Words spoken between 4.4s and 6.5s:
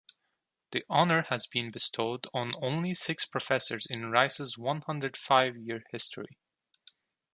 one-hundred-five-year history.